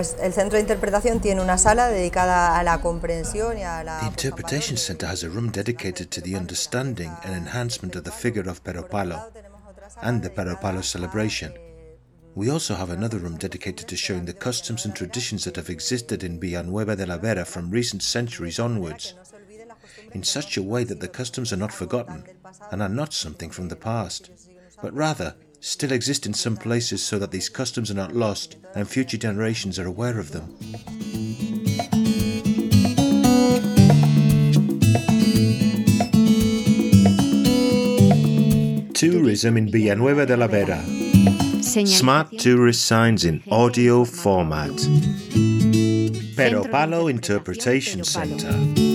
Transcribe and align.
Pues 0.00 0.16
el 0.18 0.32
centro 0.32 0.56
de 0.56 0.62
interpretación 0.62 1.20
tiene 1.20 1.42
una 1.42 1.58
sala 1.58 1.88
dedicada 1.88 2.58
a 2.58 2.62
la 2.62 2.80
comprensión 2.80 3.58
y 3.58 3.64
a 3.64 3.84
la. 3.84 4.00
The 4.00 4.06
Interpretation 4.06 4.78
Center 4.78 5.06
has 5.06 5.24
a 5.24 5.28
room 5.28 5.50
dedicated 5.50 6.08
to 6.08 6.22
the 6.22 6.36
understanding 6.36 7.12
and 7.22 7.34
enhancement 7.34 7.96
of 7.96 8.04
the 8.04 8.10
figure 8.10 8.48
of 8.48 8.64
Pero 8.64 8.88
Palo 8.88 9.20
and 10.00 10.22
the 10.22 10.30
Pero 10.30 10.56
Palo 10.58 10.80
celebration. 10.80 11.52
Eh, 11.54 11.60
we 12.34 12.50
also 12.50 12.76
have 12.76 12.88
another 12.90 13.18
room 13.18 13.36
dedicated 13.36 13.86
to 13.88 13.94
showing 13.94 14.24
the 14.24 14.32
customs 14.32 14.86
and 14.86 14.96
traditions 14.96 15.44
that 15.44 15.56
have 15.56 15.68
existed 15.68 16.24
in 16.24 16.40
Villanueva 16.40 16.96
de 16.96 17.04
la 17.04 17.18
Vera 17.18 17.44
from 17.44 17.70
recent 17.70 18.02
centuries 18.02 18.58
onwards, 18.58 19.12
in 20.14 20.22
such 20.22 20.56
a 20.56 20.62
way 20.62 20.82
that 20.82 21.00
the 21.00 21.08
customs 21.08 21.52
are 21.52 21.60
not 21.60 21.74
forgotten 21.74 22.24
and 22.72 22.80
are 22.80 22.88
not 22.88 23.12
something 23.12 23.50
from 23.50 23.68
the 23.68 23.76
past, 23.76 24.30
but 24.80 24.94
rather 24.94 25.34
still 25.60 25.92
exist 25.92 26.26
in 26.26 26.34
some 26.34 26.56
places 26.56 27.02
so 27.02 27.18
that 27.18 27.30
these 27.30 27.48
customs 27.48 27.90
are 27.90 27.94
not 27.94 28.14
lost 28.14 28.56
and 28.74 28.88
future 28.88 29.16
generations 29.16 29.78
are 29.78 29.86
aware 29.86 30.18
of 30.18 30.32
them. 30.32 30.56
Tourism 38.94 39.56
in 39.56 39.70
Villanueva 39.70 40.26
de 40.26 40.36
la 40.36 40.46
Vera. 40.46 40.82
Smart 41.62 42.38
tourist 42.38 42.84
signs 42.84 43.24
in 43.24 43.42
audio 43.50 44.04
format. 44.04 44.72
Pero 46.36 46.64
Palo 46.64 47.08
Interpretation 47.08 48.02
Center. 48.02 48.89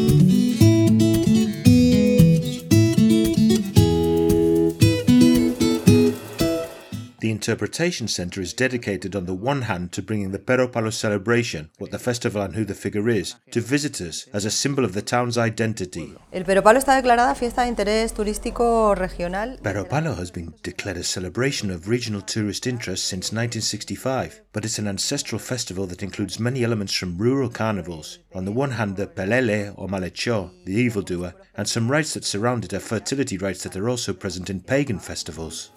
Interpretation 7.45 8.07
Centre 8.07 8.41
is 8.41 8.55
dedicated 8.55 9.15
on 9.15 9.27
the 9.27 9.35
one 9.35 9.61
hand 9.61 9.91
to 9.91 10.01
bringing 10.01 10.31
the 10.31 10.39
Pero 10.39 10.67
Palo 10.67 10.89
celebration, 10.89 11.69
what 11.77 11.91
the 11.91 11.99
festival 11.99 12.41
and 12.41 12.55
who 12.55 12.65
the 12.65 12.73
figure 12.73 13.07
is, 13.07 13.35
to 13.51 13.61
visitors 13.61 14.27
as 14.33 14.45
a 14.45 14.49
symbol 14.49 14.83
of 14.83 14.93
the 14.93 15.01
town's 15.03 15.37
identity. 15.37 16.15
El 16.33 16.43
Pero 16.43 16.63
Palo 16.63 16.79
está 16.79 16.95
declarada 16.95 17.35
fiesta 17.35 17.61
de 17.61 17.67
interés 17.67 18.15
turístico 18.15 18.95
regional. 18.95 19.59
Pero 19.61 19.85
Palo 19.85 20.15
has 20.15 20.31
been 20.31 20.55
declared 20.63 20.97
a 20.97 21.03
celebration 21.03 21.69
of 21.69 21.87
regional 21.87 22.23
tourist 22.23 22.65
interest 22.65 23.05
since 23.05 23.31
1965, 23.31 24.41
but 24.51 24.65
it's 24.65 24.79
an 24.79 24.87
ancestral 24.87 25.37
festival 25.37 25.85
that 25.85 26.01
includes 26.01 26.39
many 26.39 26.63
elements 26.63 26.95
from 26.95 27.15
rural 27.15 27.49
carnivals. 27.49 28.17
On 28.33 28.45
the 28.45 28.51
one 28.51 28.71
hand, 28.71 28.95
the 28.95 29.05
Pelele 29.05 29.71
or 29.77 29.87
Malhechor, 29.87 30.49
the 30.65 30.73
evildoer, 30.73 31.35
and 31.55 31.67
some 31.67 31.91
rites 31.91 32.15
that 32.15 32.25
surround 32.25 32.65
it 32.65 32.73
are 32.73 32.79
fertility 32.79 33.37
rites 33.37 33.61
that 33.61 33.75
are 33.75 33.87
also 33.87 34.13
present 34.13 34.49
in 34.49 34.61
pagan 34.61 34.97
festivals. 34.97 35.69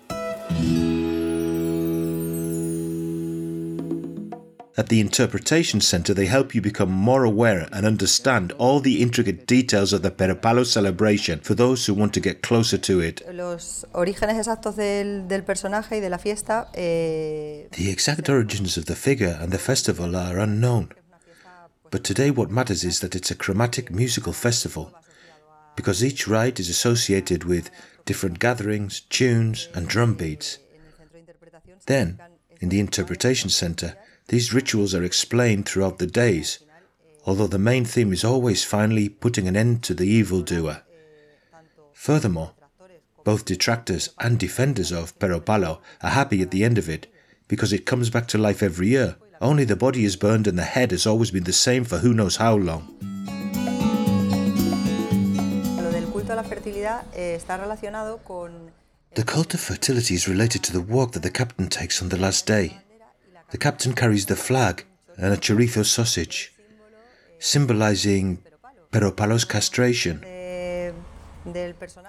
At 4.79 4.91
the 4.91 5.01
Interpretation 5.01 5.81
Centre, 5.81 6.15
they 6.15 6.27
help 6.27 6.55
you 6.55 6.62
become 6.62 6.93
more 6.93 7.25
aware 7.25 7.69
and 7.73 7.84
understand 7.84 8.53
all 8.59 8.79
the 8.79 9.03
intricate 9.03 9.45
details 9.45 9.93
of 9.93 10.03
the 10.03 10.12
Peropalo 10.12 10.65
celebration 10.65 11.41
for 11.41 11.57
those 11.57 11.84
who 11.84 11.95
want 11.95 12.15
to 12.15 12.21
get 12.21 12.43
closer 12.43 12.79
to 12.79 13.01
it. 13.01 13.21
Los 13.34 13.84
orígenes 13.93 14.39
exactos 14.39 14.77
del, 14.77 15.27
del 15.27 15.43
personaje 15.43 15.97
y 15.97 16.01
de 16.01 16.09
la 16.09 16.19
fiesta. 16.19 16.69
eh, 16.75 17.67
The 17.73 17.91
exact 17.91 18.29
origins 18.29 18.77
of 18.77 18.84
the 18.84 18.95
figure 18.95 19.37
and 19.41 19.51
the 19.51 19.59
festival 19.59 20.15
are 20.15 20.39
unknown. 20.39 20.93
But 21.91 22.05
today, 22.05 22.31
what 22.31 22.49
matters 22.53 22.84
is 22.84 23.01
that 23.01 23.17
it's 23.17 23.33
a 23.33 23.34
chromatic 23.34 23.91
musical 23.91 24.33
festival, 24.33 24.93
because 25.75 26.05
each 26.05 26.29
rite 26.29 26.61
is 26.61 26.69
associated 26.71 27.43
with 27.43 27.73
different 28.05 28.39
gatherings, 28.39 29.01
tunes, 29.11 29.69
and 29.75 29.89
drum 29.89 30.15
beats. 30.15 30.59
Then, 31.87 32.21
in 32.61 32.69
the 32.69 32.79
Interpretation 32.79 33.51
Centre, 33.51 33.97
these 34.28 34.53
rituals 34.53 34.94
are 34.94 35.05
explained 35.05 35.66
throughout 35.66 35.99
the 35.99 36.06
days, 36.06 36.59
although 37.25 37.47
the 37.47 37.59
main 37.59 37.84
theme 37.84 38.12
is 38.12 38.25
always 38.25 38.62
finally 38.62 39.09
putting 39.09 39.49
an 39.49 39.56
end 39.56 39.83
to 39.83 39.94
the 39.94 40.06
evildoer. 40.06 40.83
Furthermore, 41.94 42.53
both 43.25 43.47
detractors 43.47 44.11
and 44.21 44.39
defenders 44.39 44.93
of 44.93 45.19
Pero 45.19 45.41
Palo 45.41 45.81
are 46.03 46.11
happy 46.11 46.43
at 46.43 46.50
the 46.50 46.62
end 46.62 46.77
of 46.78 46.89
it 46.89 47.06
because 47.49 47.72
it 47.72 47.87
comes 47.87 48.11
back 48.11 48.27
to 48.28 48.39
life 48.39 48.62
every 48.62 48.89
year. 48.89 49.16
Only 49.41 49.65
the 49.65 49.77
body 49.77 50.05
is 50.05 50.16
burned 50.16 50.47
and 50.47 50.59
the 50.59 50.62
head 50.62 50.91
has 50.91 51.06
always 51.06 51.31
been 51.31 51.45
the 51.45 51.53
same 51.53 51.84
for 51.84 51.99
who 51.99 52.12
knows 52.12 52.37
how 52.37 52.56
long. 52.56 52.97
Lo 55.83 55.91
del 55.91 56.06
culto 56.12 56.33
a 56.33 56.37
la 56.37 56.45
fertilidad 56.45 57.05
eh, 57.15 57.34
está 57.34 57.56
relacionado 57.56 58.19
con 58.25 58.72
The 59.15 59.25
cult 59.25 59.55
of 59.55 59.60
fertility 59.60 60.15
is 60.15 60.28
related 60.28 60.62
to 60.65 60.72
the 60.72 60.83
walk 60.83 61.12
that 61.12 61.22
the 61.22 61.31
captain 61.31 61.69
takes 61.69 62.03
on 62.03 62.10
the 62.10 62.19
last 62.19 62.47
day. 62.47 62.78
The 63.50 63.59
captain 63.59 63.94
carries 63.94 64.26
the 64.26 64.36
flag 64.36 64.84
and 65.16 65.32
a 65.32 65.36
chorizo 65.36 65.84
sausage, 65.84 66.53
symbolizing 67.38 68.42
Peropalo's 68.92 69.44
castration. 69.44 70.22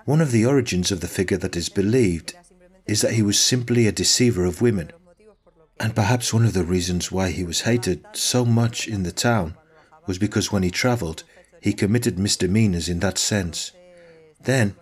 One 0.05 0.22
of 0.22 0.31
the 0.31 0.45
origins 0.45 0.91
of 0.91 1.00
the 1.00 1.07
figure 1.07 1.38
that 1.38 1.55
is 1.55 1.69
believed 1.69 2.35
is 2.85 3.01
that 3.01 3.13
he 3.13 3.22
was 3.22 3.39
simply 3.39 3.88
a 3.88 3.91
deceiver 3.91 4.44
of 4.45 4.61
women, 4.61 4.91
and 5.79 5.95
perhaps 5.95 6.33
one 6.33 6.44
of 6.44 6.53
the 6.53 6.63
reasons 6.66 7.11
why 7.11 7.29
he 7.29 7.44
was 7.44 7.61
hated 7.61 8.06
so 8.11 8.44
much 8.44 8.88
in 8.88 9.03
the 9.03 9.11
town 9.11 9.56
was 10.07 10.17
because 10.17 10.51
when 10.51 10.63
he 10.63 10.71
travelled, 10.71 11.23
he 11.61 11.71
committed 11.71 12.19
misdemeanors 12.19 12.89
in 12.89 13.00
that 13.00 13.17
sense. 13.17 13.71
Then, 14.41 14.75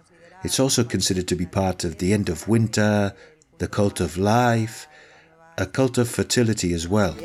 it's 0.44 0.60
also 0.60 0.84
considered 0.84 1.28
to 1.28 1.36
be 1.36 1.46
part 1.46 1.84
of 1.84 1.98
the 1.98 2.14
end 2.14 2.30
of 2.30 2.48
winter, 2.48 3.14
the 3.58 3.68
cult 3.68 4.00
of 4.00 4.18
life, 4.18 4.88
a 5.58 5.66
cult 5.66 5.98
of 5.98 6.10
fertility 6.10 6.74
as 6.74 6.88
well. 6.88 7.16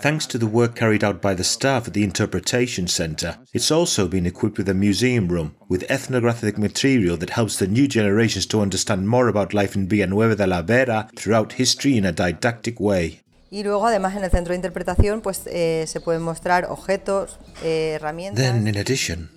Thanks 0.00 0.26
to 0.26 0.38
the 0.38 0.46
work 0.46 0.76
carried 0.76 1.02
out 1.02 1.20
by 1.20 1.34
the 1.34 1.42
staff 1.42 1.88
at 1.88 1.94
the 1.94 2.04
Interpretation 2.04 2.86
Centre, 2.86 3.36
it's 3.52 3.72
also 3.72 4.06
been 4.06 4.26
equipped 4.26 4.56
with 4.56 4.68
a 4.68 4.74
museum 4.74 5.26
room 5.26 5.56
with 5.68 5.90
ethnographic 5.90 6.56
material 6.56 7.16
that 7.16 7.30
helps 7.30 7.58
the 7.58 7.66
new 7.66 7.88
generations 7.88 8.46
to 8.46 8.60
understand 8.60 9.08
more 9.08 9.26
about 9.26 9.52
life 9.52 9.74
in 9.74 9.88
Villanueva 9.88 10.36
de 10.36 10.46
la 10.46 10.62
Vera 10.62 11.08
throughout 11.16 11.54
history 11.54 11.96
in 11.96 12.04
a 12.04 12.12
didactic 12.12 12.78
way. 12.78 13.22
Y 13.50 13.62
luego, 13.62 13.86
además, 13.86 14.14
en 14.14 14.22
el 14.22 14.30
centro 14.30 14.52
de 14.52 14.56
interpretación, 14.56 15.20
pues 15.20 15.42
eh, 15.46 15.84
se 15.88 16.00
pueden 16.00 16.22
mostrar 16.22 16.66
objetos, 16.66 17.38
eh. 17.64 17.98
Then, 18.34 18.68
in 18.68 18.76
addition, 18.76 19.30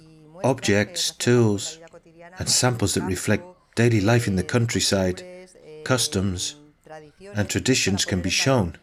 objects, 0.43 1.15
tools, 1.17 1.79
and 2.37 2.47
samples 2.49 2.93
that 2.93 3.03
reflect 3.05 3.50
daily 3.75 4.01
life 4.01 4.27
in 4.27 4.35
the 4.35 4.43
countryside, 4.43 5.23
customs, 5.83 6.55
and 7.35 7.49
traditions 7.49 8.05
can 8.05 8.21
be 8.21 8.29
shown. 8.29 8.77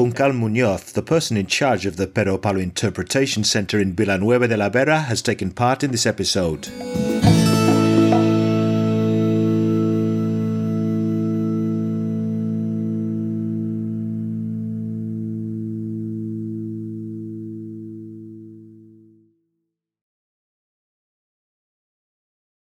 Juncal 0.00 0.32
Muñoz, 0.32 0.92
the 0.94 1.02
person 1.02 1.36
in 1.36 1.46
charge 1.46 1.84
of 1.84 1.96
the 1.96 2.06
Pero 2.06 2.38
Palo 2.38 2.58
Interpretation 2.58 3.44
Center 3.44 3.78
in 3.78 3.94
Villanueva 3.94 4.48
de 4.48 4.56
la 4.56 4.70
Vera, 4.70 5.00
has 5.00 5.20
taken 5.20 5.50
part 5.50 5.82
in 5.84 5.90
this 5.90 6.06
episode. 6.06 6.68